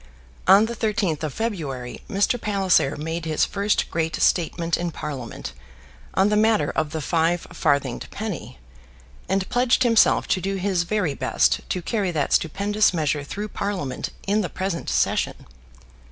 On 0.47 0.65
the 0.65 0.75
13th 0.75 1.21
of 1.21 1.31
February 1.31 2.01
Mr. 2.09 2.41
Palliser 2.41 2.95
made 2.97 3.25
his 3.25 3.45
first 3.45 3.91
great 3.91 4.15
statement 4.15 4.75
in 4.75 4.89
Parliament 4.89 5.53
on 6.15 6.29
the 6.29 6.35
matter 6.35 6.71
of 6.71 6.89
the 6.89 7.01
five 7.01 7.45
farthinged 7.53 8.09
penny, 8.09 8.57
and 9.29 9.47
pledged 9.49 9.83
himself 9.83 10.27
to 10.29 10.41
do 10.41 10.55
his 10.55 10.85
very 10.85 11.13
best 11.13 11.59
to 11.69 11.83
carry 11.83 12.09
that 12.09 12.33
stupendous 12.33 12.95
measure 12.95 13.23
through 13.23 13.49
Parliament 13.49 14.09
in 14.25 14.41
the 14.41 14.49
present 14.49 14.89
session. 14.89 15.45